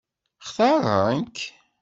Xtaṛent-k? 0.47 1.37